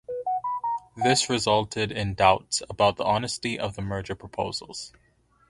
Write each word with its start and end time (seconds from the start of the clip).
This 0.95 1.29
resulted 1.29 1.91
in 1.91 2.15
doubts 2.15 2.63
about 2.67 2.97
the 2.97 3.03
honesty 3.03 3.59
of 3.59 3.75
the 3.75 3.83
merger 3.83 4.15
proposals. 4.15 4.91